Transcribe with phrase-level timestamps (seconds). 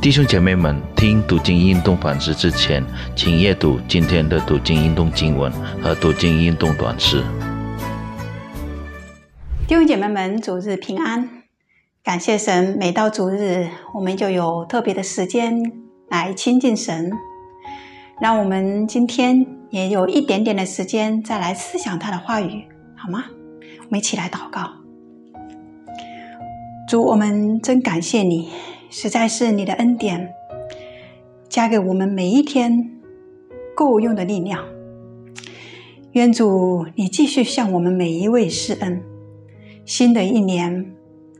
[0.00, 2.84] 弟兄姐妹们，听读经运动反思之前，
[3.16, 5.50] 请阅读今天的读经运动经文
[5.82, 7.24] 和读经运动短诗。
[9.66, 11.42] 弟兄姐妹们，主日平安！
[12.04, 15.60] 感谢神，每到主日，我们就有特别的时间
[16.08, 17.10] 来亲近神。
[18.20, 23.24] 让我们今天也有一点点的时间，再来思想他的话语，好吗？
[23.80, 24.70] 我们一起来祷告。
[26.86, 28.50] 主，我们真感谢你。
[28.90, 30.32] 实在是你的恩典，
[31.48, 32.90] 加给我们每一天
[33.74, 34.64] 够用的力量。
[36.12, 39.02] 愿主你继续向我们每一位施恩。
[39.84, 40.94] 新的一年，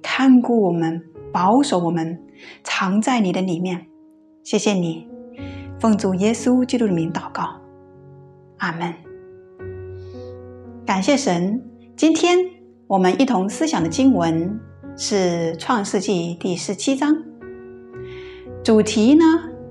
[0.00, 2.18] 看顾我们，保守我们，
[2.64, 3.86] 藏在你的里面。
[4.42, 5.06] 谢谢你，
[5.78, 7.60] 奉主耶稣基督的名祷告，
[8.58, 8.94] 阿门。
[10.84, 11.62] 感谢神，
[11.94, 12.38] 今天
[12.86, 14.58] 我们一同思想的经文
[14.96, 17.31] 是创世纪第十七章。
[18.64, 19.24] 主题呢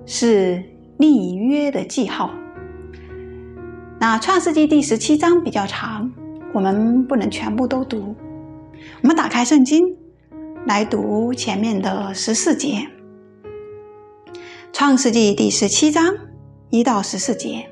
[0.06, 0.62] 是
[0.98, 2.30] 立约的记号。
[4.02, 6.12] 那创世纪第十七章比较长，
[6.54, 8.14] 我们不能全部都读。
[9.02, 9.96] 我们打开圣经
[10.66, 12.90] 来读前面的十四节。
[14.74, 16.14] 创世纪第十七章
[16.70, 17.70] 一到十四节。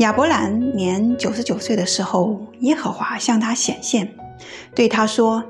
[0.00, 4.14] 亚伯兰年九十九岁的时候，耶和华向他显现，
[4.74, 5.44] 对他说：“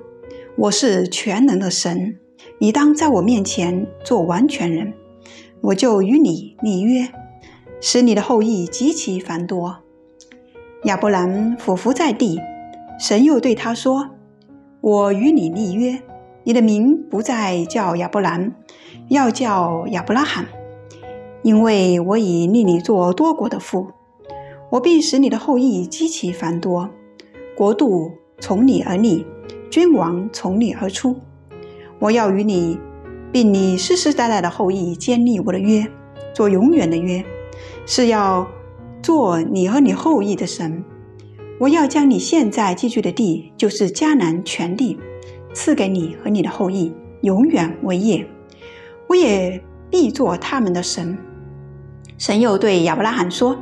[0.56, 2.20] 我是全能的神。”
[2.58, 4.94] 你当在我面前做完全人，
[5.60, 7.06] 我就与你立约，
[7.82, 9.76] 使你的后裔极其繁多。
[10.84, 12.40] 亚伯兰俯伏在地，
[12.98, 14.08] 神又对他说
[14.80, 16.00] ：“我与你立约，
[16.44, 18.54] 你的名不再叫亚伯兰，
[19.08, 20.46] 要叫亚伯拉罕，
[21.42, 23.88] 因为我已立你做多国的父。
[24.70, 26.88] 我必使你的后裔极其繁多，
[27.54, 29.27] 国度从你而立，
[29.70, 31.16] 君王从你而出。”
[31.98, 32.78] 我要与你，
[33.33, 35.86] 并你世世代代的后裔建立我的约，
[36.34, 37.25] 做永远的约，
[37.86, 38.47] 是要
[39.02, 40.84] 做你和你后裔的神。
[41.58, 44.98] 我要将你现在寄居的地，就是迦南全地，
[45.55, 46.92] 赐给你和你的后裔，
[47.23, 48.27] 永远为业。
[49.07, 51.17] 我也必做他们的神。
[52.18, 53.58] 神又对亚伯拉罕说：“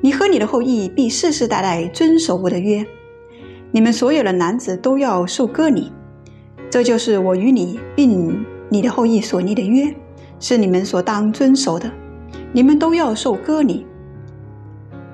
[0.00, 2.84] 你和你的后裔必世世代代遵守我的约，
[3.70, 5.92] 你们所有的男子都要受割礼。”
[6.76, 9.90] 这就是我与你并你的后裔所立的约，
[10.38, 11.90] 是你们所当遵守的。
[12.52, 13.86] 你们都要受割礼。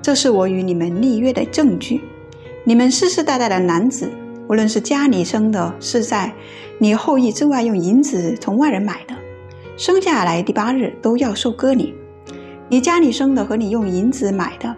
[0.01, 2.01] 这是我与你们立约的证据。
[2.65, 4.11] 你们世世代代的男子，
[4.49, 6.33] 无论是家里生的，是在
[6.79, 9.15] 你后裔之外用银子从外人买的，
[9.77, 11.93] 生下来第八日都要受割礼。
[12.67, 14.75] 你家里生的和你用银子买的，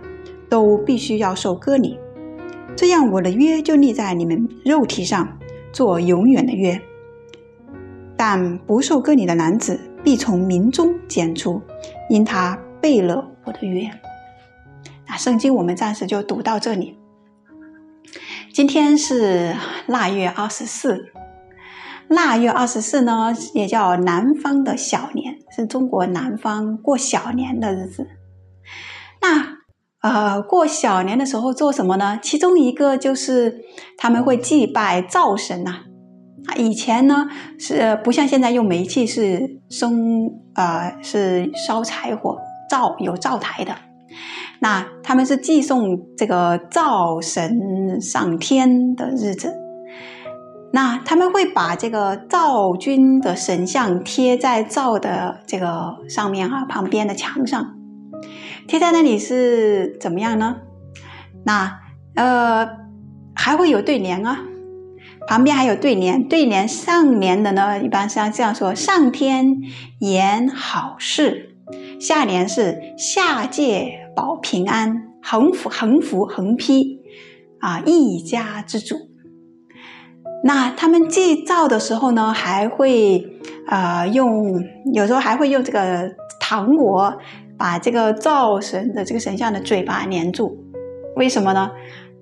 [0.47, 1.97] 都必须要受割礼。
[2.75, 5.28] 这样我的约就立在你们肉体上。
[5.75, 6.81] 做永远的约，
[8.16, 11.62] 但不受割礼的男子必从民中剪除，
[12.09, 13.91] 因他背了我的约。
[15.06, 16.97] 那圣经我们暂时就读到这里。
[18.53, 19.53] 今天是
[19.86, 21.12] 腊月二十四，
[22.07, 28.07] 腊月二十四呢，也叫南方的小年，是中国南方过小年的日子。
[29.19, 29.54] 那
[30.05, 32.19] 呃，过小年的时候做什么呢？
[32.21, 33.61] 其中一个就是
[33.97, 35.79] 他们会祭拜灶神呐。
[36.45, 37.25] 啊，以前呢
[37.57, 42.38] 是不像现在用煤气，是生呃是烧柴火
[42.69, 43.73] 灶有灶台的。
[44.59, 49.55] 那他们是祭送这个灶神上天的日子。
[50.71, 57.75] 那他们会把这个灶君的神像贴在灶的这个上面啊，旁边的墙上。
[58.67, 60.57] 贴在那里是怎么样呢？
[61.45, 61.79] 那
[62.15, 62.67] 呃
[63.35, 64.39] 还会有对联啊，
[65.27, 69.61] 旁边还有对联，对联上联的呢一般像这样说：上天
[69.99, 71.55] 言好事，
[71.99, 77.01] 下联是下界保平安，横幅横幅横批
[77.59, 78.95] 啊一家之主。
[80.43, 87.19] 那他们祭灶的时候呢，还会啊用有时候还会用这个糖果。
[87.57, 90.57] 把这个灶神的这个神像的嘴巴粘住，
[91.16, 91.72] 为什么呢？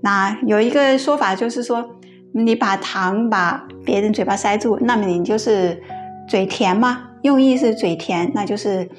[0.02, 1.98] 那有一个说法就是说，
[2.34, 5.82] 你把糖把别人嘴巴塞住，那么你就是
[6.28, 8.90] 嘴甜嘛，用意是嘴甜，那就是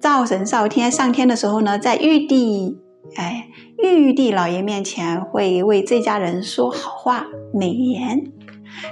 [0.00, 2.78] 灶神上天上天的时候呢，在玉帝
[3.16, 3.48] 哎
[3.82, 8.22] 玉帝老爷面前会为这家人说好话美言，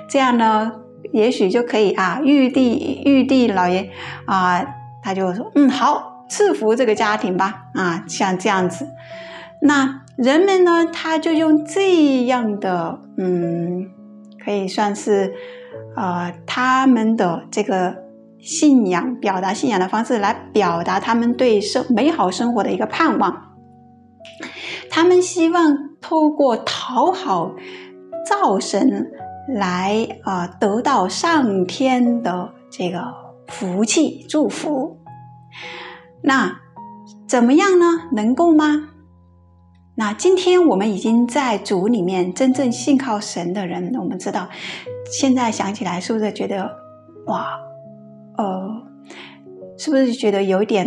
[0.09, 0.73] 这样呢，
[1.13, 3.91] 也许就可以啊，玉帝玉帝老爷
[4.27, 4.67] 啊，
[5.03, 6.10] 他就说嗯好。
[6.31, 8.87] 赐福这个家庭吧，啊，像这样子，
[9.63, 13.91] 那人们呢，他就用这样的，嗯，
[14.43, 15.35] 可以算是，
[15.97, 17.97] 呃，他们的这个
[18.39, 23.57] 信仰表达信仰的方式来表达他们对生美好生活的一个盼望。
[24.89, 27.51] 他们希望透过讨好
[28.25, 29.11] 灶神
[29.49, 33.03] 来啊得到上天的这个
[33.49, 35.00] 福气祝福。
[36.23, 36.61] 那
[37.27, 37.87] 怎么样呢？
[38.13, 38.89] 能够吗？
[39.97, 44.49] 那今天我们已经在主里面真正信靠神的人，我们知道，
[45.11, 46.71] 现在想起来是不是觉得
[47.27, 47.59] 哇，
[48.39, 48.83] 呃，
[49.77, 50.87] 是不是觉得有点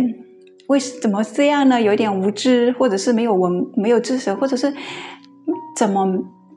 [0.68, 1.80] 为怎么这样呢？
[1.80, 4.74] 有点无知，或者是没有文、没有知识，或者是
[5.76, 6.06] 怎么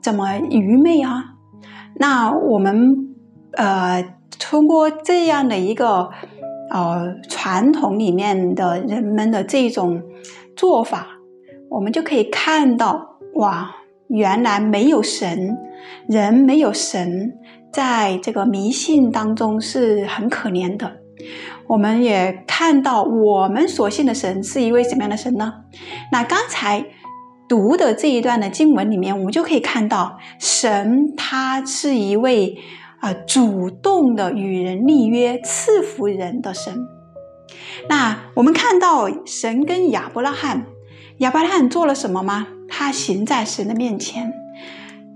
[0.02, 1.34] 怎么愚昧啊？
[1.96, 3.14] 那我们
[3.52, 4.02] 呃，
[4.38, 6.10] 通过这样的一个
[6.70, 10.02] 呃传统里面的人们的这种
[10.56, 11.06] 做法。
[11.70, 13.70] 我们就可以看到，哇，
[14.08, 15.58] 原来没有神，
[16.08, 17.34] 人没有神，
[17.70, 20.90] 在这个迷信当中是很可怜的。
[21.66, 25.52] 我们也看到，我们所信的神是一位什么样的神呢？
[26.10, 26.86] 那刚才
[27.46, 32.56] 读的这一段的经文里面，我们就可以看到，神他是一位
[33.00, 36.86] 啊主动的与人立约、赐福人的神。
[37.88, 40.66] 那我们看到神跟亚伯拉罕。
[41.18, 42.46] 亚伯拉罕做了什么吗？
[42.68, 44.32] 他行在神的面前，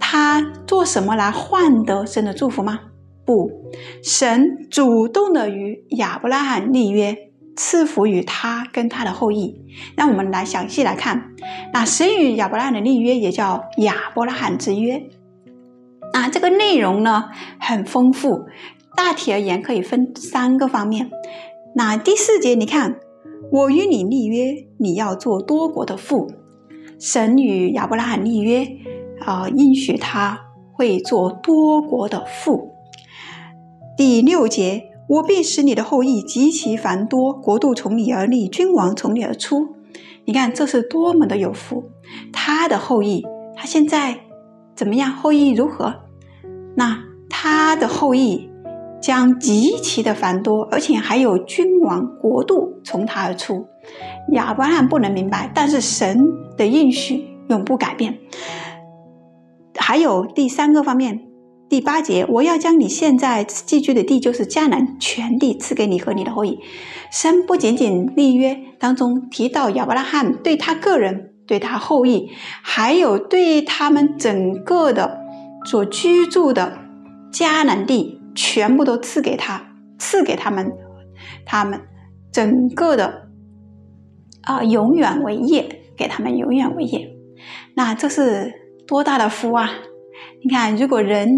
[0.00, 2.80] 他做什么来换得神的祝福吗？
[3.24, 3.48] 不，
[4.02, 7.16] 神主动的与亚伯拉罕立约，
[7.56, 9.60] 赐福于他跟他的后裔。
[9.96, 11.30] 那我们来详细来看，
[11.72, 15.08] 那神与亚伯拉罕的立约也叫亚伯拉罕之约。
[16.12, 17.30] 那这个内容呢
[17.60, 18.46] 很丰富，
[18.96, 21.10] 大体而言可以分三个方面。
[21.74, 22.96] 那第四节你看。
[23.50, 26.30] 我与你立约，你要做多国的父。
[26.98, 28.66] 神与亚伯拉罕立约，
[29.26, 30.40] 啊，应许他
[30.72, 32.70] 会做多国的父。
[33.94, 39.74] 第六节，我必使你的后裔极其繁多，国度从你而立，君王从你而出。
[40.24, 41.90] 你看，这是多么的有福！
[42.32, 43.22] 他的后裔，
[43.54, 44.20] 他现在
[44.74, 45.12] 怎么样？
[45.12, 45.94] 后裔如何？
[46.76, 46.98] 那
[47.28, 48.48] 他的后裔。
[49.02, 53.66] 将极其的繁多，而且还有君王国度从他而出。
[54.30, 56.16] 亚伯拉罕不能明白，但是神
[56.56, 58.20] 的应许永不改变。
[59.76, 61.18] 还有第三个方面，
[61.68, 66.60] 第八节，我要将你现在寄居的地，就是迦南全地赐给你和你的后裔。
[67.10, 72.30] 神不仅仅立约当中提到亚伯拉罕对他个人、对他后裔，
[72.62, 75.20] 还有对他们整个的
[75.64, 76.78] 所居住的
[77.32, 78.20] 迦南地。
[78.34, 80.72] 全部都赐给他，赐给他们，
[81.44, 81.82] 他们
[82.32, 83.28] 整个的
[84.40, 87.10] 啊，永远为业，给他们永远为业。
[87.74, 88.50] 那这是
[88.86, 89.68] 多大的福啊！
[90.42, 91.28] 你看，如果人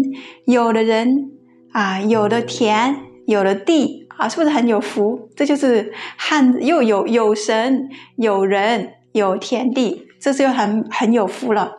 [0.45, 1.31] 有的人
[1.73, 2.95] 啊，有的田，
[3.27, 5.27] 有的地啊，是不是很有福？
[5.35, 11.71] 这就是汉又有有神，有人，有田地，这就很很有福了。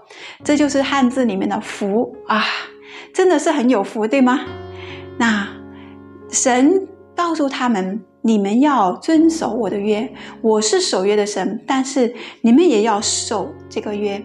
[0.42, 2.42] 这就是汉字里面的福啊，
[3.12, 4.40] 真的是很有福，对吗？
[5.18, 5.46] 那
[6.30, 10.12] 神告诉他们：“你们要遵守我的约，
[10.42, 14.20] 我是守约的神，但是你们也要守这个约。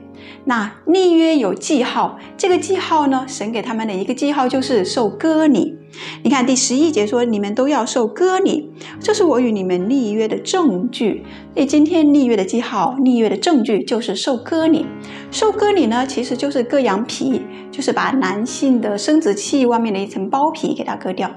[0.46, 5.78] 那立约有记号，这个记号呢，神给他们的一个记号就是受割礼。
[6.24, 11.24] 你看第十一节说：你们都要受割礼，这是我与你们立约的证据。
[11.54, 14.88] 所以今天立约的记号，立约的证据就是受割礼。
[15.30, 21.32] 受割礼呢，其实就是割羊皮。”就是把男性的生殖器外面的一层包皮给它割掉。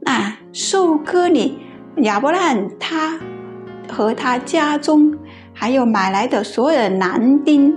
[0.00, 1.58] 那受割礼，
[2.02, 3.18] 亚伯拉罕他
[3.90, 5.16] 和他家中
[5.52, 7.74] 还有买来的所有的男丁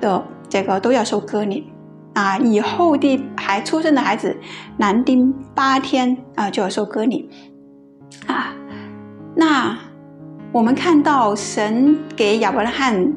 [0.00, 1.70] 的这个都要受割礼
[2.14, 2.38] 啊。
[2.38, 4.36] 以后的还出生的孩子，
[4.76, 7.28] 男丁八天啊就要受割礼
[8.26, 8.54] 啊。
[9.34, 9.78] 那
[10.52, 13.12] 我们看到神给亚伯拉罕。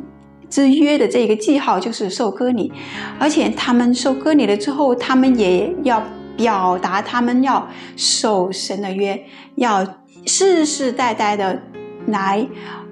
[0.49, 2.73] 之约的这个记号就是受割礼，
[3.17, 6.03] 而且他们受割礼了之后，他们也要
[6.35, 7.65] 表达他们要
[7.95, 9.17] 守神的约，
[9.55, 9.81] 要
[10.25, 11.61] 世世代代的
[12.07, 12.47] 来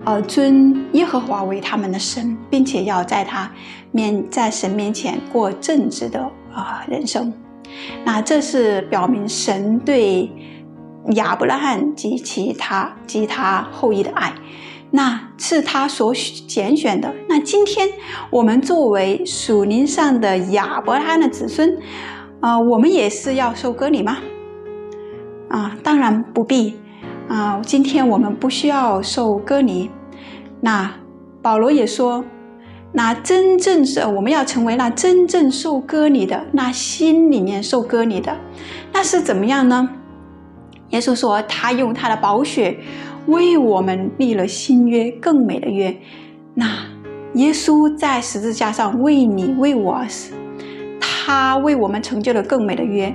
[0.05, 3.51] 呃尊耶和华为他们的神，并且要在他
[3.91, 6.19] 面在神面前过正直的
[6.53, 7.31] 啊人生。
[8.03, 10.29] 那这是表明神对
[11.11, 14.33] 亚伯拉罕及其他及他后裔的爱。
[14.91, 16.11] 那是他所
[16.47, 17.13] 拣选的。
[17.27, 17.87] 那今天
[18.31, 21.77] 我们作为属灵上的亚伯拉罕的子孙，
[22.39, 24.17] 啊，我们也是要受割礼吗？
[25.49, 26.73] 啊，当然不必。
[27.29, 29.91] 啊，今天我们不需要受割礼。
[30.61, 30.91] 那
[31.43, 32.25] 保罗也说，
[32.91, 38.35] 那真正是我们要成为那真正受割礼的，那心里面受割礼的，
[38.91, 39.87] 那是怎么样呢？
[40.89, 42.79] 耶稣说，他用他的宝血
[43.27, 45.95] 为我们立了新约，更美的约。
[46.55, 46.65] 那
[47.35, 50.33] 耶稣在十字架上为你为我而死，
[50.99, 53.13] 他为我们成就了更美的约。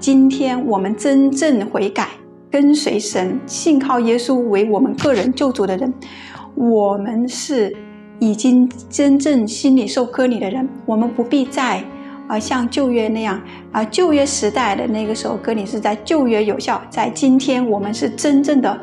[0.00, 2.08] 今天我们真正悔改、
[2.54, 5.92] 跟随神、信靠耶稣为我们个人救主的人，
[6.54, 7.76] 我们是
[8.20, 10.68] 已经真正心里受割礼的人。
[10.86, 11.82] 我们不必再。
[12.28, 13.42] 啊，像旧约那样
[13.72, 18.80] 啊，旧约时代的那个时候，割礼是在旧约有效，在今天我们是真正的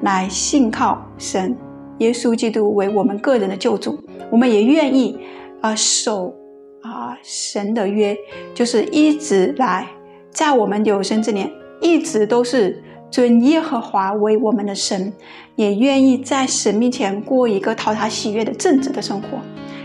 [0.00, 1.54] 来信靠神，
[1.98, 3.98] 耶稣基督为我们个人的救主，
[4.30, 5.18] 我们也愿意
[5.60, 6.34] 啊守
[6.80, 8.16] 啊神的约，
[8.54, 9.86] 就是一直来
[10.30, 11.48] 在我们有生之年，
[11.82, 15.12] 一直都是尊耶和华为我们的神，
[15.56, 19.38] 也愿意在神面前过一个讨他喜悦的正直的生活，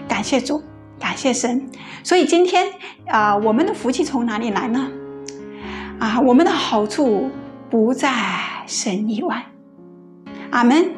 [0.08, 0.62] 感谢主。
[0.98, 1.70] 感谢神，
[2.04, 2.66] 所以今天
[3.08, 4.90] 啊，我们的福气从哪里来呢？
[6.00, 7.30] 啊，我们的好处
[7.70, 8.10] 不在
[8.66, 9.46] 神以外。
[10.52, 10.90] 阿门。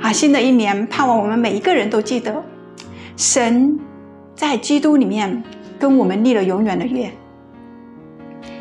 [0.00, 2.42] 啊，新的一年，盼望我们每一个人都记得，
[3.16, 3.78] 神
[4.34, 5.42] 在基督里面
[5.78, 7.08] 跟我们立了永远的约。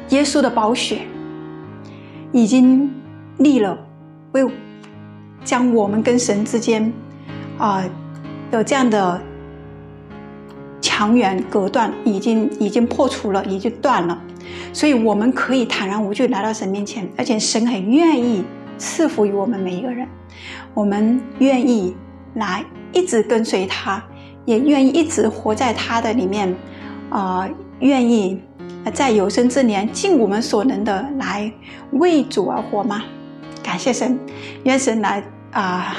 [0.10, 1.00] 耶稣的宝血
[2.32, 2.92] 已经
[3.38, 3.78] 立了，
[4.32, 4.46] 为
[5.44, 6.92] 将我们跟神之间
[7.58, 7.84] 啊
[8.50, 9.22] 的这样的。
[10.84, 14.20] 墙垣隔断已经已经破除了，已经断了，
[14.74, 18.44] 所以我们可以坦然无惧来到神面前，而且神很愿意
[18.80, 20.08] 赐福于我们每一个人。
[20.74, 21.96] 我们愿意
[22.34, 24.04] 来一直跟随他，
[24.46, 26.54] 也愿意一直活在他的里面，
[27.10, 27.48] 啊，
[27.80, 28.42] 愿意
[28.90, 31.52] 在有生之年尽我们所能的来
[31.92, 33.04] 为主而活吗？
[33.62, 34.20] 感谢神，
[34.64, 35.96] 愿神来啊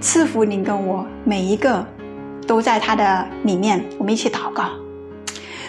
[0.00, 1.86] 赐福您跟我每一个。
[2.46, 4.70] 都在他的里面，我们一起祷告。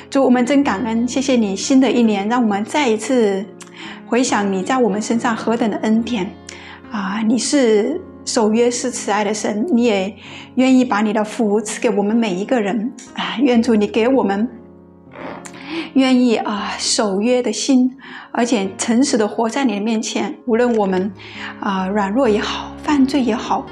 [0.10, 3.46] 主，我们真感恩，谢谢你新的一年，让我们再一次
[4.08, 6.32] 回想你在我们身上何等的恩典
[6.90, 7.22] 啊！
[7.28, 10.16] 你是守约是慈爱的神，你也
[10.56, 13.36] 愿意把你的福赐给我们每一个人啊！
[13.42, 14.50] 愿主你给我们
[15.94, 17.96] 愿意啊守约的心，
[18.32, 21.12] 而且诚实的活在你的面前，无论我们
[21.60, 23.66] 啊软弱也好，犯罪也好。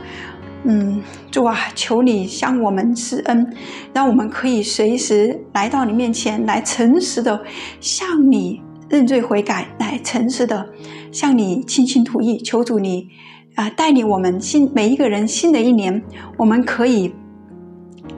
[0.63, 3.55] 嗯，主啊，求你向我们施恩，
[3.93, 7.41] 让我们可以随时来到你面前，来诚实的
[7.79, 10.67] 向你认罪悔改，来诚实的
[11.11, 12.37] 向你倾心吐意。
[12.39, 13.07] 求主你
[13.55, 16.03] 啊，带领我们新每一个人新的一年，
[16.37, 17.13] 我们可以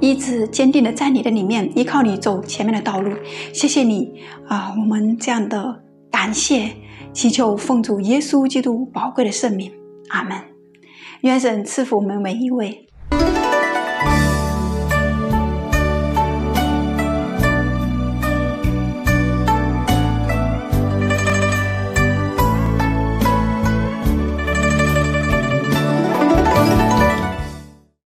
[0.02, 3.12] 一直坚定的在你的里面，依靠你走前面的道路。
[3.54, 6.72] 谢谢你啊，我们这样的感谢，
[7.14, 9.72] 祈求奉主耶稣基督宝贵的圣名，
[10.10, 10.38] 阿门。
[11.22, 12.89] 愿神赐福我们每一位。